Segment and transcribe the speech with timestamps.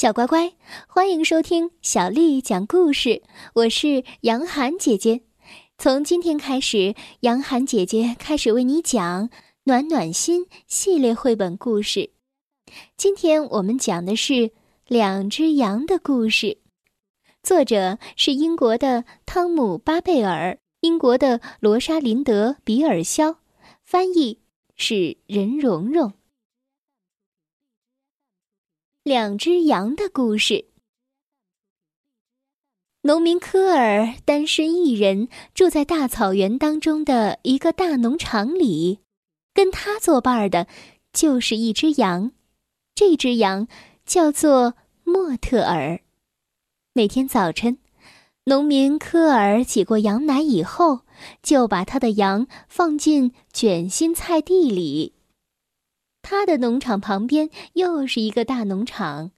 [0.00, 0.52] 小乖乖，
[0.86, 3.20] 欢迎收听小丽讲故事。
[3.52, 5.22] 我是杨涵姐姐。
[5.76, 9.28] 从今天开始，杨涵姐姐开始为你讲
[9.64, 12.10] 《暖暖心》系列绘本故事。
[12.96, 14.32] 今天我们讲的是
[14.86, 16.46] 《两只羊的故事》，
[17.42, 23.40] 作者是英国的汤姆·巴贝尔，英国的罗莎琳德·比尔肖，
[23.82, 24.38] 翻译
[24.76, 26.12] 是任蓉蓉。
[29.08, 30.66] 两只羊的故事。
[33.00, 38.98] 农民科尔单身一人，住在大草原当中的一个大农场里。
[39.54, 40.68] 跟他作伴的，
[41.10, 42.32] 就是一只羊。
[42.94, 43.66] 这只羊
[44.04, 46.02] 叫做莫特尔。
[46.92, 47.78] 每天早晨，
[48.44, 51.00] 农民科尔挤过羊奶以后，
[51.42, 55.14] 就把他的羊放进卷心菜地里。
[56.30, 59.30] 他的农场旁边又是一个大农场，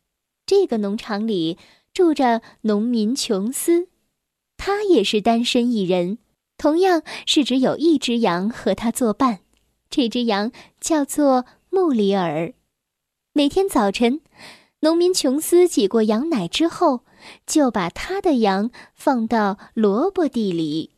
[0.45, 1.57] 这个农场里
[1.95, 3.87] 住着农民琼斯，
[4.57, 6.19] 他也是单身一人，
[6.59, 9.39] 同样是只有一只羊和他作伴。
[9.89, 12.55] 这只羊叫做穆里尔。
[13.35, 14.21] 每天早晨，
[14.81, 17.05] 农民琼斯挤过羊奶之后，
[17.47, 20.91] 就把他的羊放到萝卜地里。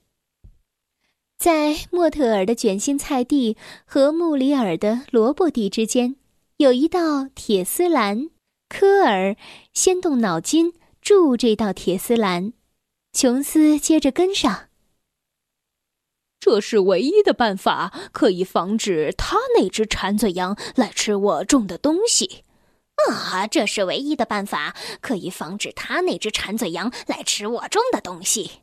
[1.42, 6.14] 在莫特尔的卷心菜地和穆里尔的萝卜地之间，
[6.58, 8.30] 有一道铁丝栏。
[8.68, 9.34] 科尔
[9.74, 12.52] 先动脑筋筑这道铁丝栏，
[13.12, 14.68] 琼斯接着跟上。
[16.38, 22.44] 这是唯一的办法，可以防止他那只馋嘴羊来吃我种的东西。
[23.10, 28.62] 啊，这是唯一的办法，可以防止他那只馋嘴羊来吃我种的东西。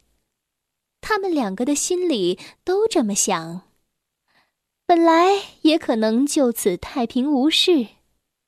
[1.01, 3.61] 他们两个的心里都这么想。
[4.85, 5.27] 本来
[5.61, 7.87] 也可能就此太平无事，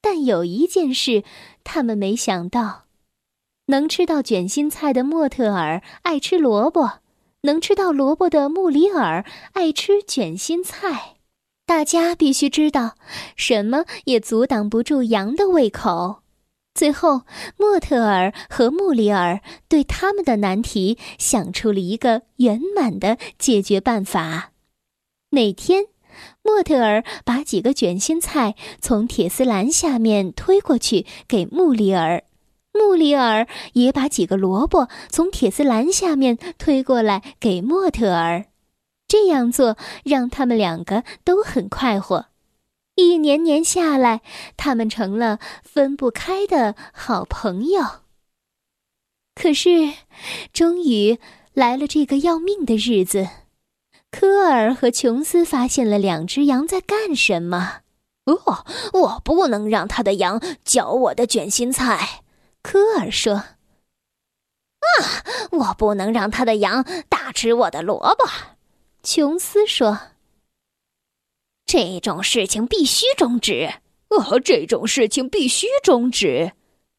[0.02, 1.24] 但有一件事
[1.64, 2.86] 他们没想到：
[3.68, 7.00] 能吃到卷心菜的莫特尔爱吃萝卜，
[7.42, 11.17] 能吃到萝卜的穆里尔爱吃卷心菜。
[11.67, 12.95] 大家必须知道，
[13.36, 16.20] 什么也阻挡不住羊的胃口。
[16.73, 17.21] 最后，
[17.58, 24.52] 莫特尔和穆里尔对他们的难题想出了一个圆满的解决办法。
[25.30, 25.86] 每天，
[26.42, 32.23] 莫特尔把几个卷心菜从铁丝篮下面推过去给穆里尔，
[32.73, 38.45] 穆里尔也把几个萝卜从铁丝篮下面推过来给莫特尔。
[39.08, 42.30] 这样做让他们两个都很快活。
[42.96, 44.22] 一年年下来，
[44.58, 48.02] 他们成了分不开的好朋友。
[49.34, 49.94] 可是，
[50.54, 51.18] 终于
[51.54, 53.28] 来了这个要命的日子。
[54.12, 57.80] 科尔和琼斯发现了两只羊在干什么。
[58.26, 62.22] 哦，我不能让他的羊嚼我的卷心菜。
[62.62, 63.36] 科尔说
[64.84, 68.30] ：“啊，我不能让他的羊大吃我的萝卜。”
[69.02, 70.11] 琼斯说。
[71.71, 73.76] 这种事情必须终止！
[74.09, 76.52] 哦，这种事情必须终止！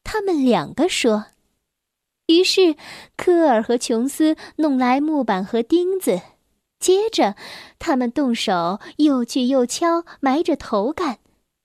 [0.03, 1.25] 他们两个说。
[2.25, 2.75] 于是，
[3.15, 6.19] 科尔和琼斯弄来木板和钉子，
[6.79, 7.35] 接着，
[7.77, 11.19] 他们动手又锯又敲，埋着头干，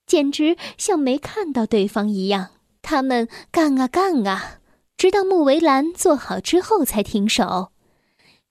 [0.05, 2.49] 简直像没看到对方一样。
[2.83, 4.59] 他们干啊干啊，
[4.97, 7.71] 直到木围栏做好之后才停手。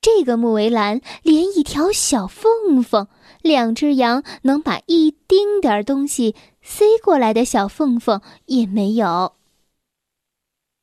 [0.01, 3.07] 这个木围栏连一条小缝缝。
[3.41, 9.35] 两只羊能把一丁点儿东西塞过来的小缝缝也没有。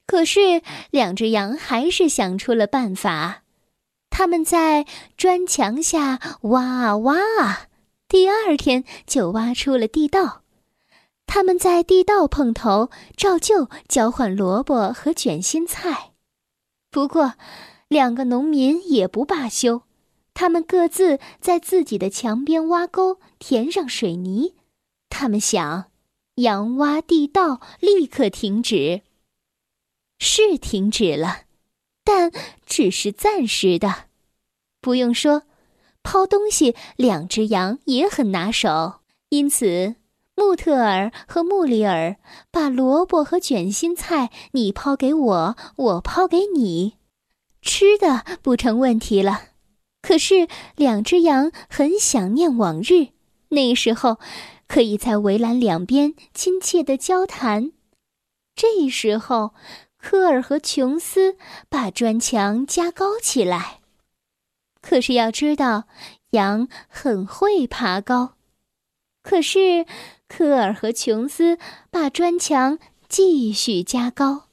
[0.06, 3.42] 可是，两只羊还是想出了办法。
[4.08, 4.86] 他们在
[5.18, 7.66] 砖墙下挖啊挖啊，
[8.08, 10.42] 第二天就挖出了地道。
[11.26, 16.12] 他们在地道碰头，照旧交换萝卜和卷心菜。
[16.90, 17.34] 不过，
[17.88, 19.82] 两个农民也不罢休。
[20.34, 24.54] 他们各自在自己的墙边挖沟，填上水泥。
[25.08, 25.86] 他们想，
[26.34, 29.02] 羊挖地道立刻停止。
[30.18, 31.42] 是停止了，
[32.04, 32.30] 但
[32.66, 34.06] 只是暂时的。
[34.80, 35.44] 不用说，
[36.02, 39.00] 抛东西，两只羊也很拿手。
[39.30, 39.96] 因此，
[40.34, 42.16] 穆特尔和穆里尔
[42.50, 46.96] 把萝卜和卷心菜你抛给我，我抛给你，
[47.66, 49.48] 吃的不成问题了。
[50.00, 50.46] 可是，
[50.76, 53.08] 两只羊很想念往日，
[53.48, 54.18] 那时候
[54.68, 57.72] 可以在围栏两边亲切的交谈。
[58.54, 59.52] 这时候，
[59.98, 61.36] 科尔和琼斯
[61.68, 63.80] 把砖墙加高起来。
[64.80, 65.88] 可是要知道，
[66.30, 68.34] 羊很会爬高。
[69.22, 69.84] 可是，
[70.28, 71.58] 科尔和琼斯
[71.90, 72.78] 把砖墙
[73.08, 74.44] 继续加高。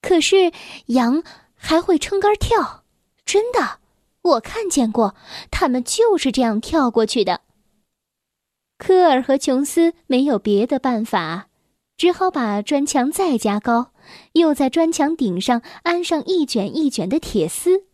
[0.00, 0.52] 可是
[0.86, 1.22] 羊
[1.66, 2.84] 还会撑杆跳，
[3.24, 3.80] 真的，
[4.22, 5.16] 我看见过，
[5.50, 7.40] 他们就是这样跳过去的。
[8.78, 11.48] 科尔和琼斯没有别的办法，
[11.96, 13.90] 只好把砖墙再加高，
[14.34, 17.86] 又在砖墙顶上安上一卷一卷的铁丝。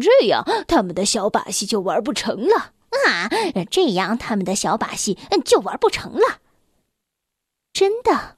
[0.00, 2.72] 这样，他们的小把戏就玩不成了
[3.08, 3.28] 啊！
[3.68, 6.38] 这样，他们的小把戏就玩不成了。
[7.72, 8.36] 真的，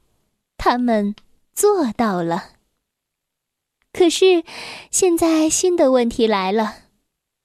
[0.56, 1.14] 他们
[1.52, 2.52] 做到了。
[3.92, 4.44] 可是，
[4.90, 6.76] 现在新的问题来了：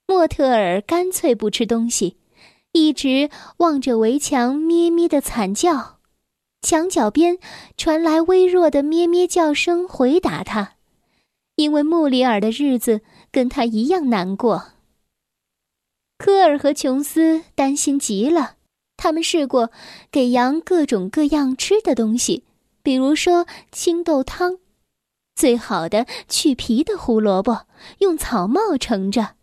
[0.08, 2.18] 莫特尔干脆不吃东西。
[2.74, 5.98] 一直望着围墙，咩咩的惨叫。
[6.62, 7.38] 墙角边
[7.76, 10.74] 传来微弱的咩咩叫声，回答他。
[11.56, 13.02] 因为穆里尔的日子
[13.32, 14.74] 跟他一样难过。
[16.18, 18.58] 科尔和琼斯担心极了，
[18.96, 19.72] 他们试过
[20.12, 22.44] 给羊各种各样吃的东西，
[22.84, 24.60] 比如说青豆汤，
[25.38, 27.68] 最好的去皮的胡萝卜，
[28.00, 29.36] 用草帽盛着，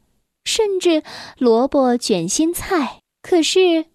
[0.44, 1.05] 甚至
[1.38, 3.00] 萝卜卷心菜。
[3.23, 3.87] 可是，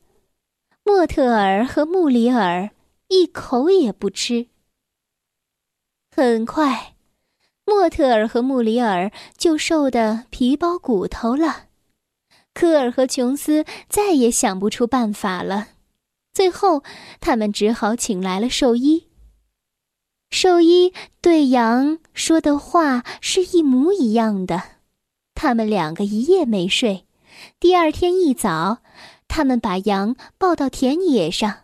[0.85, 2.69] 莫特尔和穆里尔
[3.09, 4.47] 一口也不吃。
[6.15, 6.95] 很快，
[7.65, 11.65] 莫特尔和穆里尔就瘦得皮包骨头了。
[12.53, 15.67] 科尔和琼斯再也想不出办法了。
[16.33, 16.81] 最后，
[17.19, 19.08] 他们只好请来了兽医。
[20.29, 24.63] 兽医对羊说的话是一模一样的。
[25.35, 27.05] 他们两个一夜没睡。
[27.59, 28.79] 第二天一早。
[29.31, 31.59] 他们把羊抱到田野上，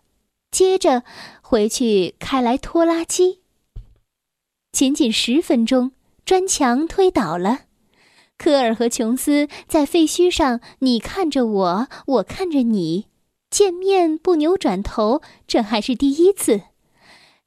[0.52, 1.04] 接着
[1.42, 3.40] 回去开来拖拉机。
[4.72, 5.92] 仅仅十分钟，
[6.24, 7.62] 砖墙推倒了。
[8.38, 13.08] 科尔和琼斯在废墟上，你看着我，我看着你，
[13.50, 16.62] 见面不扭转头，这还是第一次。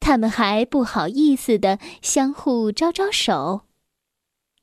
[0.00, 3.62] 他们还不好意思的相互招招手。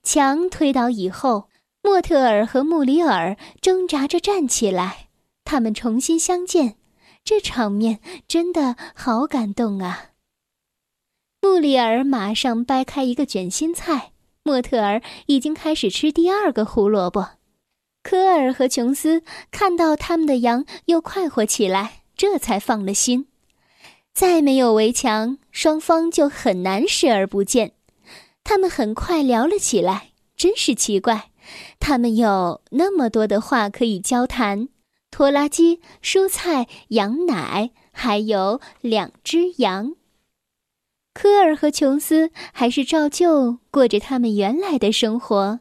[0.03, 1.49] 墙推倒以后，
[1.81, 5.09] 莫特尔和穆里尔挣扎着站起来。
[5.43, 6.77] 他们重新相见，
[7.23, 10.11] 这场面真的好感动啊！
[11.41, 14.11] 穆里尔马上掰开一个卷心菜，
[14.41, 17.33] 莫特尔已经开始吃第二个胡萝卜。
[18.01, 19.21] 科尔和琼斯
[19.51, 23.27] 看到他们的羊又快活起来，这才放了心。
[24.15, 27.73] 再没有围墙，双方就很难视而不见。
[28.45, 31.31] 他们很快聊了起来，真是奇怪，
[31.81, 34.69] 他们有那么多的话可以交谈。
[35.11, 39.95] 拖拉机、蔬菜、羊奶，还有两只羊。
[41.13, 45.59] 科尔和琼斯还是照旧过着他们原来的生活，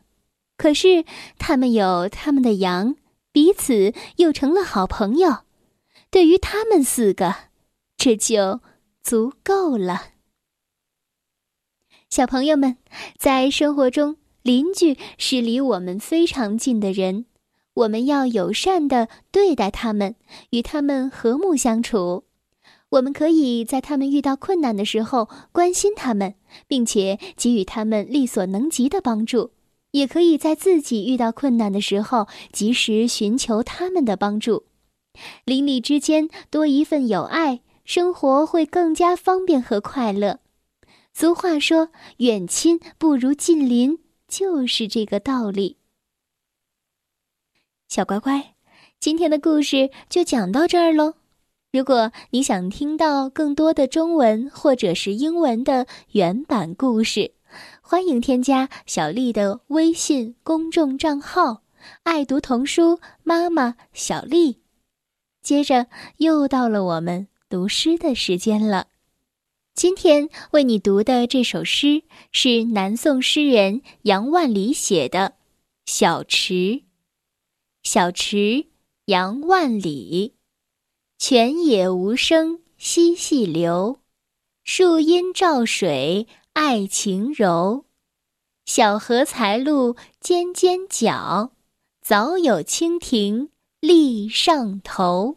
[0.57, 1.05] 可是
[1.39, 2.95] 他们有他们的羊，
[3.33, 5.39] 彼此又成了好朋友。
[6.13, 7.35] 对于他们四个，
[8.05, 8.61] 这就
[9.03, 10.09] 足够了。
[12.11, 12.77] 小朋友们，
[13.17, 17.25] 在生活中，邻居是离我们非常近的人。
[17.73, 20.17] 我们要友善的对待他们，
[20.51, 22.25] 与他们和睦相处。
[22.91, 26.35] 我们可以在他们遇到困难的时候关心他们，
[26.67, 29.53] 并且给予他们力所能及的帮助；
[29.93, 34.67] 也可以在自己遇到困难的时候及时寻求他们的帮助。
[35.47, 40.41] 邻里之间多一份友爱，生活会更加方便和快乐。
[41.13, 45.79] 俗话说：“远亲不如近邻”，就是这个道理。
[47.87, 48.55] 小乖乖，
[48.99, 51.15] 今天的故事就讲到这儿喽。
[51.71, 57.35] 如果你想听到更多的中文或者是英文的原版故事，
[57.83, 61.63] 欢迎添加小丽的微信公众账号
[62.05, 64.63] “爱读童书妈妈小丽”。
[65.43, 65.87] 接着
[66.17, 68.89] 又到了我们读诗的时间了。
[69.77, 75.35] 今天为你读的这首诗是南宋诗人杨万里写的
[75.93, 76.55] 《小池》。
[77.85, 78.67] 小池，
[79.05, 80.35] 杨万里。
[81.17, 84.01] 泉眼无声惜细流，
[84.65, 87.85] 树阴照水爱晴柔。
[88.67, 91.53] 小荷才露尖尖角，
[92.03, 95.37] 早有蜻蜓立上头。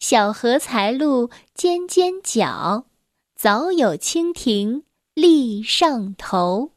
[0.00, 2.86] 小荷才露尖尖角，
[3.36, 6.70] 早有蜻蜓立上头。